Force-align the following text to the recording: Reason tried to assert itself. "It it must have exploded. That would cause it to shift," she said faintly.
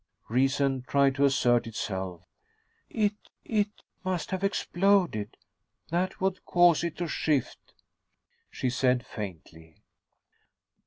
Reason 0.29 0.81
tried 0.87 1.13
to 1.13 1.25
assert 1.25 1.67
itself. 1.67 2.23
"It 2.89 3.13
it 3.45 3.69
must 4.03 4.31
have 4.31 4.43
exploded. 4.43 5.37
That 5.91 6.19
would 6.19 6.43
cause 6.43 6.83
it 6.83 6.97
to 6.97 7.07
shift," 7.07 7.75
she 8.49 8.71
said 8.71 9.05
faintly. 9.05 9.83